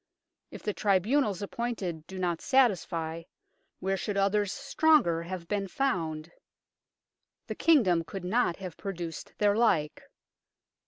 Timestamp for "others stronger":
4.17-5.21